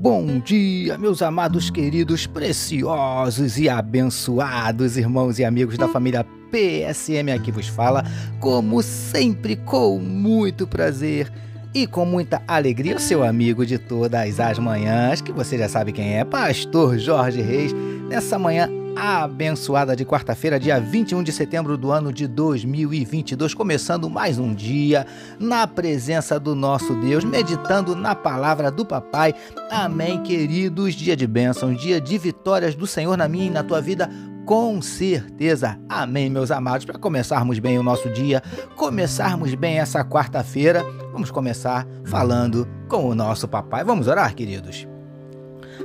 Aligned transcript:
bom 0.00 0.38
dia, 0.38 0.96
meus 0.96 1.22
amados, 1.22 1.70
queridos, 1.70 2.24
preciosos 2.24 3.58
e 3.58 3.68
abençoados 3.68 4.96
irmãos 4.96 5.40
e 5.40 5.44
amigos 5.44 5.76
da 5.76 5.88
família 5.88 6.24
PSM 6.52 7.32
aqui 7.34 7.50
vos 7.50 7.66
fala, 7.66 8.04
como 8.38 8.80
sempre, 8.80 9.56
com 9.56 9.98
muito 9.98 10.68
prazer 10.68 11.32
e 11.74 11.84
com 11.84 12.06
muita 12.06 12.40
alegria, 12.46 12.94
o 12.94 13.00
seu 13.00 13.24
amigo 13.24 13.66
de 13.66 13.76
todas 13.76 14.38
as 14.38 14.56
manhãs, 14.60 15.20
que 15.20 15.32
você 15.32 15.58
já 15.58 15.68
sabe 15.68 15.90
quem 15.90 16.16
é, 16.16 16.24
Pastor 16.24 16.96
Jorge 16.96 17.42
Reis, 17.42 17.72
nessa 18.08 18.38
manhã 18.38 18.68
abençoada 18.98 19.94
de 19.94 20.04
quarta-feira, 20.04 20.58
dia 20.58 20.80
21 20.80 21.22
de 21.22 21.30
setembro 21.30 21.78
do 21.78 21.92
ano 21.92 22.12
de 22.12 22.26
2022, 22.26 23.54
começando 23.54 24.10
mais 24.10 24.38
um 24.38 24.52
dia 24.52 25.06
na 25.38 25.68
presença 25.68 26.38
do 26.40 26.54
nosso 26.54 26.94
Deus, 26.96 27.22
meditando 27.22 27.94
na 27.94 28.16
palavra 28.16 28.72
do 28.72 28.84
Papai. 28.84 29.34
Amém, 29.70 30.20
queridos. 30.22 30.94
Dia 30.94 31.16
de 31.16 31.28
bênçãos, 31.28 31.80
dia 31.80 32.00
de 32.00 32.18
vitórias 32.18 32.74
do 32.74 32.88
Senhor 32.88 33.16
na 33.16 33.28
minha 33.28 33.46
e 33.46 33.50
na 33.50 33.62
tua 33.62 33.80
vida. 33.80 34.10
Com 34.44 34.82
certeza. 34.82 35.78
Amém, 35.88 36.28
meus 36.28 36.50
amados. 36.50 36.84
Para 36.84 36.98
começarmos 36.98 37.58
bem 37.60 37.78
o 37.78 37.82
nosso 37.82 38.10
dia, 38.10 38.42
começarmos 38.74 39.54
bem 39.54 39.78
essa 39.78 40.02
quarta-feira, 40.02 40.84
vamos 41.12 41.30
começar 41.30 41.86
falando 42.04 42.66
com 42.88 43.08
o 43.08 43.14
nosso 43.14 43.46
papai. 43.46 43.84
Vamos 43.84 44.08
orar, 44.08 44.34
queridos? 44.34 44.88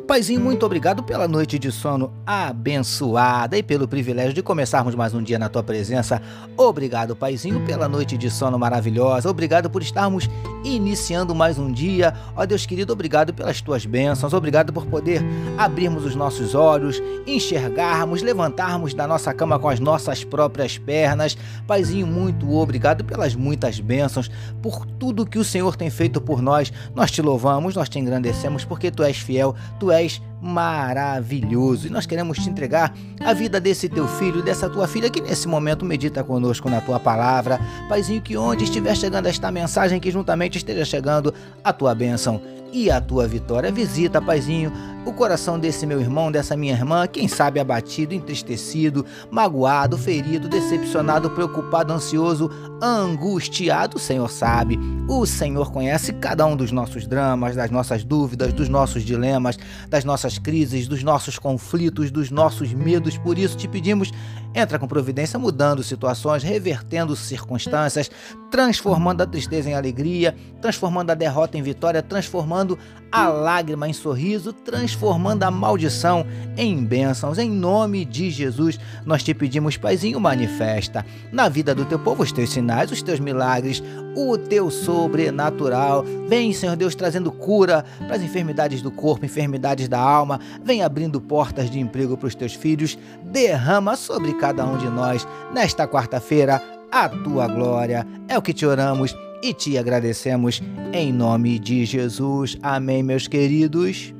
Paizinho, 0.01 0.41
muito 0.41 0.65
obrigado 0.65 1.03
pela 1.03 1.27
noite 1.27 1.59
de 1.59 1.71
sono 1.71 2.11
abençoada 2.25 3.57
e 3.57 3.63
pelo 3.63 3.87
privilégio 3.87 4.33
de 4.33 4.41
começarmos 4.41 4.95
mais 4.95 5.13
um 5.13 5.21
dia 5.21 5.37
na 5.37 5.47
tua 5.49 5.63
presença. 5.63 6.21
Obrigado, 6.57 7.15
Paizinho, 7.15 7.61
pela 7.61 7.87
noite 7.87 8.17
de 8.17 8.29
sono 8.29 8.57
maravilhosa. 8.57 9.29
Obrigado 9.29 9.69
por 9.69 9.81
estarmos 9.81 10.27
iniciando 10.63 11.35
mais 11.35 11.59
um 11.59 11.71
dia. 11.71 12.13
Ó 12.35 12.45
Deus 12.45 12.65
querido, 12.65 12.91
obrigado 12.91 13.33
pelas 13.33 13.61
tuas 13.61 13.85
bênçãos. 13.85 14.33
Obrigado 14.33 14.73
por 14.73 14.85
poder 14.85 15.21
abrirmos 15.57 16.05
os 16.05 16.15
nossos 16.15 16.55
olhos, 16.55 17.01
enxergarmos, 17.27 18.21
levantarmos 18.21 18.93
da 18.93 19.07
nossa 19.07 19.33
cama 19.33 19.59
com 19.59 19.69
as 19.69 19.79
nossas 19.79 20.23
próprias 20.23 20.77
pernas. 20.77 21.37
Paizinho, 21.67 22.07
muito 22.07 22.51
obrigado 22.53 23.03
pelas 23.03 23.35
muitas 23.35 23.79
bênçãos, 23.79 24.29
por 24.61 24.85
tudo 24.85 25.25
que 25.25 25.39
o 25.39 25.43
Senhor 25.43 25.75
tem 25.75 25.89
feito 25.89 26.19
por 26.19 26.41
nós. 26.41 26.73
Nós 26.95 27.11
te 27.11 27.21
louvamos, 27.21 27.75
nós 27.75 27.89
te 27.89 27.99
engrandecemos 27.99 28.65
porque 28.65 28.89
tu 28.89 29.03
és 29.03 29.17
fiel, 29.17 29.55
és 29.91 30.21
maravilhoso. 30.41 31.87
E 31.87 31.89
nós 31.89 32.05
queremos 32.05 32.37
te 32.37 32.49
entregar 32.49 32.93
a 33.21 33.33
vida 33.33 33.59
desse 33.59 33.87
teu 33.87 34.07
filho, 34.07 34.43
dessa 34.43 34.69
tua 34.69 34.87
filha 34.87 35.09
que 35.09 35.21
nesse 35.21 35.47
momento 35.47 35.85
medita 35.85 36.23
conosco 36.23 36.69
na 36.69 36.81
tua 36.81 36.99
palavra. 36.99 37.59
Paizinho, 37.87 38.21
que 38.21 38.35
onde 38.35 38.65
estiver 38.65 38.95
chegando 38.95 39.27
esta 39.27 39.49
mensagem, 39.51 39.99
que 39.99 40.11
juntamente 40.11 40.57
esteja 40.57 40.83
chegando 40.83 41.33
a 41.63 41.71
tua 41.71 41.95
bênção 41.95 42.41
e 42.73 42.91
a 42.91 42.99
tua 42.99 43.27
vitória. 43.27 43.71
Visita, 43.71 44.21
Paizinho, 44.21 44.71
o 45.05 45.11
coração 45.11 45.59
desse 45.59 45.85
meu 45.85 45.99
irmão, 45.99 46.31
dessa 46.31 46.55
minha 46.55 46.73
irmã, 46.73 47.05
quem 47.07 47.27
sabe 47.27 47.59
abatido, 47.59 48.13
entristecido, 48.13 49.05
magoado, 49.29 49.97
ferido, 49.97 50.47
decepcionado, 50.47 51.29
preocupado, 51.29 51.91
ansioso, 51.91 52.49
angustiado, 52.81 53.97
o 53.97 53.99
Senhor 53.99 54.29
sabe. 54.29 54.79
O 55.07 55.25
Senhor 55.25 55.71
conhece 55.71 56.13
cada 56.13 56.45
um 56.45 56.55
dos 56.55 56.71
nossos 56.71 57.05
dramas, 57.05 57.55
das 57.55 57.69
nossas 57.69 58.03
dúvidas, 58.03 58.53
dos 58.53 58.69
nossos 58.69 59.03
dilemas, 59.03 59.57
das 59.89 60.05
nossas 60.05 60.37
crises, 60.37 60.87
dos 60.87 61.03
nossos 61.03 61.37
conflitos, 61.37 62.09
dos 62.09 62.31
nossos 62.31 62.73
medos. 62.73 63.17
Por 63.17 63.37
isso 63.37 63.57
te 63.57 63.67
pedimos, 63.67 64.11
entra 64.53 64.77
com 64.79 64.87
providência, 64.87 65.39
mudando 65.39 65.83
situações, 65.83 66.43
revertendo 66.43 67.15
circunstâncias, 67.15 68.09
transformando 68.51 69.21
a 69.21 69.25
tristeza 69.25 69.69
em 69.69 69.73
alegria, 69.73 70.35
transformando 70.61 71.09
a 71.09 71.15
derrota 71.15 71.57
em 71.57 71.61
vitória, 71.61 72.01
transformando 72.01 72.77
a 73.11 73.27
lágrima 73.27 73.87
em 73.87 73.93
sorriso, 73.93 74.53
transformando 74.53 75.43
a 75.43 75.51
maldição 75.51 76.25
em 76.57 76.83
bênçãos. 76.83 77.37
Em 77.37 77.49
nome 77.49 78.05
de 78.05 78.29
Jesus, 78.29 78.79
nós 79.05 79.23
te 79.23 79.33
pedimos, 79.33 79.77
Paizinho, 79.77 80.19
manifesta 80.19 81.05
na 81.31 81.49
vida 81.49 81.75
do 81.75 81.85
teu 81.85 81.99
povo 81.99 82.23
os 82.23 82.31
teus 82.31 82.49
sinais, 82.49 82.91
os 82.91 83.01
teus 83.01 83.19
milagres, 83.19 83.83
o 84.15 84.37
teu 84.37 84.69
sobrenatural. 84.69 86.03
Vem, 86.27 86.53
Senhor 86.53 86.75
Deus, 86.75 86.95
trazendo 86.95 87.31
cura 87.31 87.85
para 87.99 88.15
as 88.15 88.21
enfermidades 88.21 88.81
do 88.81 88.91
corpo, 88.91 89.25
enfermidades 89.25 89.87
da 89.87 89.99
alma. 89.99 90.39
Vem 90.63 90.83
abrindo 90.83 91.19
portas 91.19 91.69
de 91.69 91.79
emprego 91.79 92.17
para 92.17 92.27
os 92.27 92.35
teus 92.35 92.53
filhos. 92.53 92.97
Derrama 93.23 93.95
sobre 93.95 94.33
cada 94.33 94.65
um 94.65 94.77
de 94.77 94.89
nós 94.89 95.27
nesta 95.53 95.87
quarta-feira 95.87 96.61
a 96.91 97.09
tua 97.09 97.47
glória. 97.47 98.05
É 98.27 98.37
o 98.37 98.41
que 98.41 98.53
te 98.53 98.65
oramos 98.65 99.15
e 99.41 99.53
te 99.53 99.77
agradecemos 99.77 100.61
em 100.93 101.11
nome 101.11 101.59
de 101.59 101.85
Jesus. 101.85 102.57
Amém, 102.61 103.03
meus 103.03 103.27
queridos. 103.27 104.13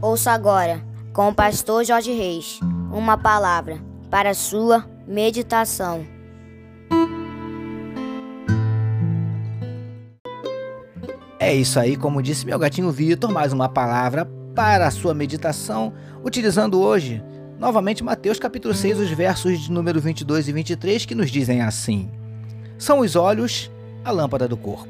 Ouça 0.00 0.32
agora, 0.32 0.82
com 1.12 1.28
o 1.28 1.34
pastor 1.34 1.84
Jorge 1.84 2.12
Reis, 2.12 2.60
uma 2.92 3.16
palavra 3.16 3.78
para 4.10 4.30
a 4.30 4.34
sua 4.34 4.84
meditação. 5.06 6.04
É 11.38 11.52
isso 11.52 11.78
aí, 11.78 11.96
como 11.96 12.22
disse 12.22 12.46
meu 12.46 12.58
gatinho 12.58 12.90
Vitor, 12.90 13.30
mais 13.30 13.52
uma 13.52 13.68
palavra 13.68 14.24
para 14.54 14.86
a 14.86 14.90
sua 14.90 15.12
meditação, 15.12 15.92
utilizando 16.24 16.80
hoje 16.80 17.22
novamente 17.58 18.02
Mateus 18.02 18.38
capítulo 18.38 18.72
6, 18.72 19.00
os 19.00 19.10
versos 19.10 19.60
de 19.60 19.70
número 19.70 20.00
22 20.00 20.48
e 20.48 20.52
23 20.52 21.04
que 21.04 21.14
nos 21.14 21.30
dizem 21.30 21.60
assim: 21.60 22.10
São 22.78 23.00
os 23.00 23.14
olhos 23.14 23.70
a 24.04 24.10
lâmpada 24.10 24.48
do 24.48 24.56
corpo. 24.56 24.88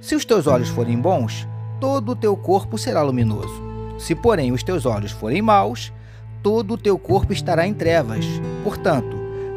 Se 0.00 0.14
os 0.14 0.24
teus 0.24 0.46
olhos 0.46 0.68
forem 0.68 1.00
bons, 1.00 1.46
todo 1.80 2.12
o 2.12 2.16
teu 2.16 2.36
corpo 2.36 2.78
será 2.78 3.02
luminoso. 3.02 3.64
Se, 3.98 4.14
porém, 4.14 4.52
os 4.52 4.62
teus 4.62 4.86
olhos 4.86 5.10
forem 5.10 5.42
maus, 5.42 5.92
todo 6.42 6.74
o 6.74 6.78
teu 6.78 6.96
corpo 6.98 7.32
estará 7.32 7.66
em 7.66 7.74
trevas. 7.74 8.24
Portanto, 8.62 9.15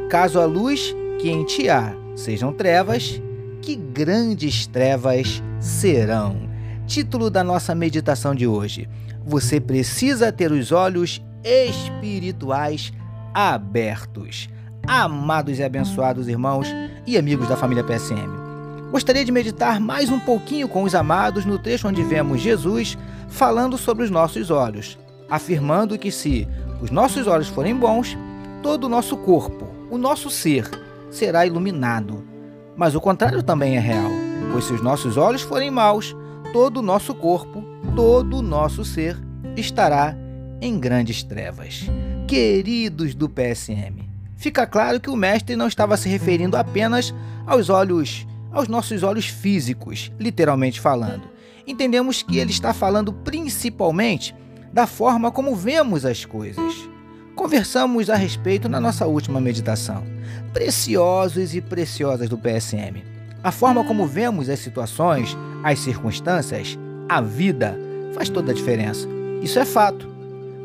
caso 0.09 0.39
a 0.39 0.45
luz 0.45 0.95
que 1.19 1.29
em 1.29 1.43
ti 1.45 1.69
há 1.69 1.93
sejam 2.15 2.51
trevas, 2.51 3.21
que 3.61 3.75
grandes 3.75 4.65
trevas 4.65 5.41
serão. 5.59 6.49
Título 6.87 7.29
da 7.29 7.43
nossa 7.43 7.75
meditação 7.75 8.33
de 8.33 8.47
hoje: 8.47 8.89
Você 9.23 9.61
precisa 9.61 10.31
ter 10.31 10.51
os 10.51 10.71
olhos 10.71 11.21
espirituais 11.43 12.91
abertos. 13.33 14.49
Amados 14.87 15.59
e 15.59 15.63
abençoados 15.63 16.27
irmãos 16.27 16.67
e 17.05 17.15
amigos 17.15 17.47
da 17.47 17.55
família 17.55 17.83
PSM, 17.83 18.89
gostaria 18.91 19.23
de 19.23 19.31
meditar 19.31 19.79
mais 19.79 20.09
um 20.09 20.19
pouquinho 20.19 20.67
com 20.67 20.81
os 20.81 20.95
amados 20.95 21.45
no 21.45 21.59
trecho 21.59 21.87
onde 21.87 22.01
vemos 22.01 22.41
Jesus 22.41 22.97
falando 23.27 23.77
sobre 23.77 24.03
os 24.03 24.09
nossos 24.09 24.49
olhos, 24.49 24.97
afirmando 25.29 25.99
que 25.99 26.11
se 26.11 26.47
os 26.81 26.89
nossos 26.89 27.27
olhos 27.27 27.47
forem 27.47 27.75
bons, 27.75 28.17
todo 28.63 28.85
o 28.85 28.89
nosso 28.89 29.15
corpo, 29.15 29.78
o 29.89 29.97
nosso 29.97 30.29
ser, 30.29 30.69
será 31.09 31.45
iluminado. 31.45 32.23
Mas 32.75 32.95
o 32.95 33.01
contrário 33.01 33.43
também 33.43 33.75
é 33.75 33.79
real, 33.79 34.11
pois 34.51 34.65
se 34.65 34.73
os 34.73 34.81
nossos 34.81 35.17
olhos 35.17 35.41
forem 35.41 35.69
maus, 35.69 36.15
todo 36.53 36.77
o 36.77 36.81
nosso 36.81 37.13
corpo, 37.13 37.63
todo 37.95 38.37
o 38.37 38.41
nosso 38.41 38.85
ser 38.85 39.17
estará 39.55 40.15
em 40.61 40.79
grandes 40.79 41.23
trevas. 41.23 41.85
Queridos 42.27 43.15
do 43.15 43.27
PSM, 43.27 44.07
fica 44.35 44.65
claro 44.65 44.99
que 44.99 45.09
o 45.09 45.15
mestre 45.15 45.55
não 45.55 45.67
estava 45.67 45.97
se 45.97 46.07
referindo 46.07 46.55
apenas 46.55 47.13
aos 47.45 47.69
olhos, 47.69 48.27
aos 48.51 48.67
nossos 48.67 49.03
olhos 49.03 49.25
físicos, 49.25 50.11
literalmente 50.19 50.79
falando. 50.79 51.23
Entendemos 51.65 52.23
que 52.23 52.37
ele 52.37 52.51
está 52.51 52.73
falando 52.73 53.13
principalmente 53.13 54.35
da 54.71 54.87
forma 54.87 55.31
como 55.31 55.55
vemos 55.55 56.05
as 56.05 56.25
coisas. 56.25 56.89
Conversamos 57.39 58.09
a 58.09 58.17
respeito 58.17 58.67
na 58.67 58.81
nossa 58.81 59.07
última 59.07 59.39
meditação. 59.39 60.03
Preciosos 60.51 61.55
e 61.55 61.61
preciosas 61.61 62.27
do 62.27 62.37
PSM. 62.37 63.01
A 63.41 63.49
forma 63.49 63.81
como 63.85 64.05
vemos 64.05 64.49
as 64.49 64.59
situações, 64.59 65.37
as 65.63 65.79
circunstâncias, 65.79 66.77
a 67.07 67.21
vida, 67.21 67.79
faz 68.13 68.27
toda 68.27 68.51
a 68.51 68.53
diferença. 68.53 69.07
Isso 69.41 69.57
é 69.57 69.63
fato. 69.63 70.05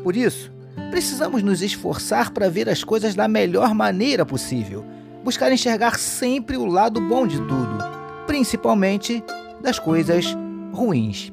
Por 0.03 0.17
isso, 0.17 0.51
precisamos 0.91 1.41
nos 1.41 1.61
esforçar 1.61 2.31
para 2.31 2.49
ver 2.49 2.67
as 2.67 2.83
coisas 2.83 3.15
da 3.15 3.25
melhor 3.25 3.73
maneira 3.73 4.25
possível, 4.25 4.83
buscar 5.23 5.49
enxergar 5.53 5.97
sempre 5.97 6.57
o 6.57 6.65
lado 6.65 6.99
bom 6.99 7.25
de 7.25 7.37
tudo, 7.37 7.77
principalmente 8.27 9.23
das 9.61 9.79
coisas 9.79 10.25
ruins. 10.73 11.31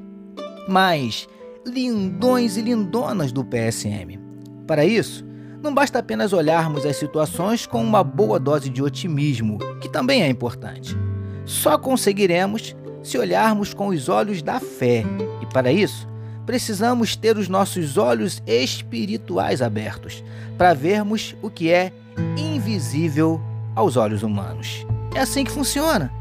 Mas, 0.69 1.29
lindões 1.67 2.57
e 2.57 2.63
lindonas 2.63 3.33
do 3.33 3.45
PSM. 3.45 4.21
Para 4.69 4.85
isso, 4.85 5.32
não 5.63 5.73
basta 5.73 6.01
apenas 6.01 6.33
olharmos 6.33 6.85
as 6.85 6.97
situações 6.97 7.67
com 7.67 7.83
uma 7.83 8.03
boa 8.03 8.39
dose 8.39 8.69
de 8.69 8.83
otimismo, 8.83 9.59
que 9.81 9.89
também 9.89 10.23
é 10.23 10.29
importante. 10.29 10.97
Só 11.45 11.79
conseguiremos 11.79 12.75
se 13.03 13.17
olharmos 13.17 13.73
com 13.73 13.89
os 13.89 14.09
olhos 14.09 14.43
da 14.43 14.59
fé, 14.59 15.05
e 15.41 15.47
para 15.47 15.73
isso, 15.73 16.09
precisamos 16.45 17.15
ter 17.15 17.37
os 17.37 17.49
nossos 17.49 17.97
olhos 17.97 18.43
espirituais 18.47 19.63
abertos 19.63 20.25
para 20.59 20.75
vermos 20.75 21.37
o 21.41 21.49
que 21.49 21.71
é 21.71 21.93
invisível 22.37 23.41
aos 23.75 23.97
olhos 23.97 24.23
humanos. 24.23 24.85
É 25.15 25.21
assim 25.21 25.45
que 25.45 25.53
funciona. 25.53 26.13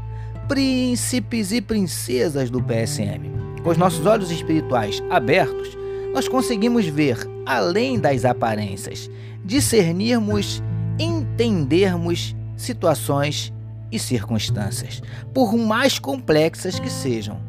príncipes 0.48 1.50
e 1.52 1.60
princesas 1.60 2.50
do 2.50 2.62
PSM. 2.62 3.30
Com 3.62 3.70
os 3.70 3.76
nossos 3.76 4.04
olhos 4.04 4.30
espirituais 4.30 5.02
abertos, 5.08 5.76
nós 6.12 6.28
conseguimos 6.28 6.84
ver 6.84 7.16
além 7.46 7.98
das 7.98 8.24
aparências, 8.24 9.10
discernirmos, 9.44 10.62
entendermos 10.98 12.34
situações 12.56 13.52
e 13.90 13.98
circunstâncias, 13.98 15.02
por 15.34 15.56
mais 15.56 15.98
complexas 15.98 16.78
que 16.78 16.90
sejam, 16.90 17.40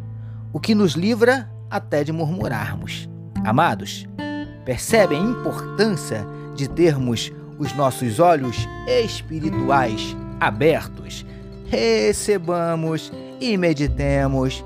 o 0.51 0.59
que 0.59 0.75
nos 0.75 0.93
livra 0.93 1.49
até 1.69 2.03
de 2.03 2.11
murmurarmos. 2.11 3.09
Amados, 3.43 4.07
percebem 4.65 5.19
a 5.19 5.23
importância 5.23 6.25
de 6.55 6.67
termos 6.67 7.31
os 7.57 7.73
nossos 7.73 8.19
olhos 8.19 8.67
espirituais 8.87 10.15
abertos? 10.39 11.25
Recebamos 11.67 13.11
e 13.39 13.57
meditemos 13.57 14.63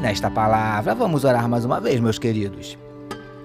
nesta 0.00 0.30
palavra. 0.30 0.94
Vamos 0.94 1.24
orar 1.24 1.48
mais 1.48 1.64
uma 1.64 1.80
vez, 1.80 2.00
meus 2.00 2.18
queridos. 2.18 2.78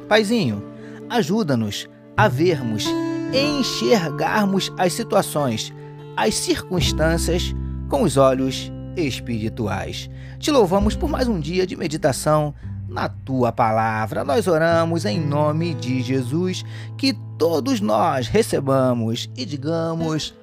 Paizinho, 0.08 0.64
ajuda-nos 1.10 1.88
a 2.16 2.28
vermos, 2.28 2.86
enxergarmos 3.34 4.72
as 4.78 4.94
situações, 4.94 5.74
as 6.16 6.36
circunstâncias 6.36 7.56
com 7.90 8.04
os 8.04 8.18
olhos 8.18 8.72
espirituais. 8.96 10.10
Te 10.38 10.52
louvamos 10.52 10.96
por 10.96 11.10
mais 11.10 11.28
um 11.28 11.40
dia 11.40 11.66
de 11.66 11.76
meditação 11.76 12.54
na 12.88 13.08
tua 13.08 13.52
palavra. 13.52 14.24
Nós 14.24 14.48
oramos 14.48 15.06
em 15.06 15.20
nome 15.20 15.74
de 15.74 16.02
Jesus, 16.02 16.64
que 16.98 17.14
todos 17.38 17.80
nós 17.80 18.28
recebamos 18.28 19.30
e 19.38 19.46
digamos 19.46 20.34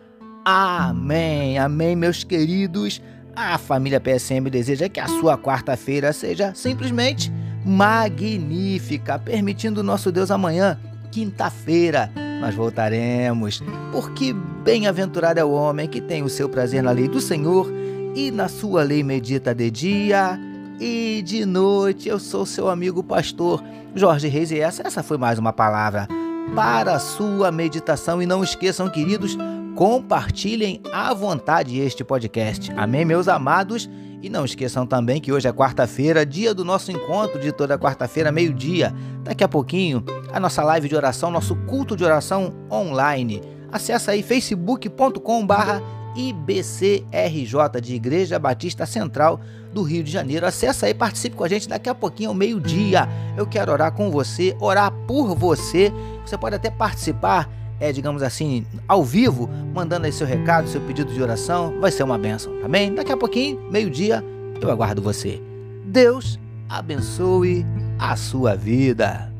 amém. 0.44 1.58
Amém, 1.58 1.94
meus 1.94 2.24
queridos. 2.24 3.02
A 3.34 3.58
família 3.58 4.00
PSM 4.00 4.48
deseja 4.50 4.88
que 4.88 4.98
a 4.98 5.06
sua 5.06 5.36
quarta-feira 5.36 6.12
seja 6.12 6.54
simplesmente 6.54 7.30
magnífica, 7.66 9.18
permitindo 9.18 9.82
nosso 9.82 10.12
Deus 10.12 10.30
amanhã, 10.30 10.78
quinta-feira, 11.10 12.10
nós 12.40 12.54
voltaremos, 12.54 13.60
porque 13.90 14.32
bem-aventurado 14.32 15.40
é 15.40 15.44
o 15.44 15.50
homem 15.50 15.88
que 15.88 16.00
tem 16.00 16.22
o 16.22 16.28
seu 16.28 16.48
prazer 16.48 16.82
na 16.82 16.92
lei 16.92 17.08
do 17.08 17.20
Senhor 17.20 17.68
e 18.14 18.30
na 18.30 18.48
sua 18.48 18.84
lei 18.84 19.02
medita 19.02 19.52
de 19.52 19.68
dia 19.68 20.38
e 20.78 21.22
de 21.26 21.44
noite. 21.44 22.08
Eu 22.08 22.20
sou 22.20 22.46
seu 22.46 22.68
amigo 22.68 23.02
pastor 23.02 23.64
Jorge 23.96 24.28
Reis 24.28 24.52
e 24.52 24.60
essa, 24.60 24.86
essa 24.86 25.02
foi 25.02 25.18
mais 25.18 25.38
uma 25.38 25.52
palavra 25.52 26.06
para 26.54 26.94
a 26.94 27.00
sua 27.00 27.50
meditação. 27.50 28.22
E 28.22 28.26
não 28.26 28.44
esqueçam, 28.44 28.88
queridos, 28.88 29.36
compartilhem 29.74 30.80
à 30.92 31.12
vontade 31.12 31.80
este 31.80 32.04
podcast. 32.04 32.72
Amém, 32.76 33.04
meus 33.04 33.26
amados? 33.26 33.88
E 34.22 34.28
não 34.28 34.44
esqueçam 34.44 34.86
também 34.86 35.20
que 35.20 35.32
hoje 35.32 35.46
é 35.46 35.52
quarta-feira, 35.52 36.24
dia 36.24 36.54
do 36.54 36.64
nosso 36.64 36.90
encontro 36.90 37.40
de 37.40 37.52
toda 37.52 37.78
quarta-feira, 37.78 38.32
meio-dia. 38.32 38.92
Daqui 39.22 39.44
a 39.44 39.48
pouquinho, 39.48 40.04
a 40.32 40.40
nossa 40.40 40.62
live 40.64 40.88
de 40.88 40.96
oração, 40.96 41.30
nosso 41.30 41.54
culto 41.54 41.96
de 41.96 42.04
oração 42.04 42.54
online. 42.70 43.42
Acesse 43.70 44.10
aí 44.10 44.22
facebook.com 44.22 45.46
barra 45.46 45.82
IBCRJ 46.16 47.80
de 47.82 47.94
Igreja 47.94 48.38
Batista 48.38 48.86
Central 48.86 49.40
do 49.72 49.82
Rio 49.82 50.02
de 50.02 50.10
Janeiro. 50.10 50.46
Acesse 50.46 50.86
aí, 50.86 50.94
participe 50.94 51.36
com 51.36 51.44
a 51.44 51.48
gente 51.48 51.68
daqui 51.68 51.88
a 51.88 51.94
pouquinho 51.94 52.30
ao 52.30 52.34
meio-dia. 52.34 53.06
Eu 53.36 53.46
quero 53.46 53.70
orar 53.70 53.92
com 53.92 54.10
você, 54.10 54.56
orar 54.58 54.90
por 55.06 55.34
você. 55.34 55.92
Você 56.24 56.38
pode 56.38 56.56
até 56.56 56.70
participar, 56.70 57.48
é, 57.80 57.92
digamos 57.92 58.22
assim, 58.22 58.64
ao 58.88 59.04
vivo, 59.04 59.48
mandando 59.74 60.06
aí 60.06 60.12
seu 60.12 60.26
recado, 60.26 60.68
seu 60.68 60.80
pedido 60.80 61.12
de 61.12 61.22
oração. 61.22 61.78
Vai 61.80 61.90
ser 61.90 62.02
uma 62.02 62.18
benção, 62.18 62.60
tá 62.60 62.68
bem? 62.68 62.94
Daqui 62.94 63.12
a 63.12 63.16
pouquinho, 63.16 63.60
meio-dia, 63.70 64.24
eu 64.60 64.70
aguardo 64.70 65.02
você. 65.02 65.40
Deus 65.84 66.38
abençoe 66.68 67.64
a 67.98 68.16
sua 68.16 68.56
vida. 68.56 69.30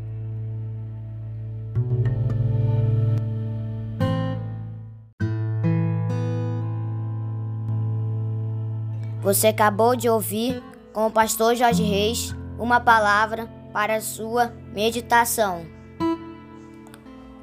Você 9.23 9.49
acabou 9.49 9.97
de 9.97 10.09
ouvir 10.09 10.62
com 10.93 11.06
o 11.06 11.11
pastor 11.11 11.56
Jorge 11.56 11.82
Reis 11.82 12.32
uma 12.59 12.79
palavra 12.79 13.49
para 13.73 13.97
a 13.97 14.00
sua 14.00 14.53
meditação. 14.73 15.75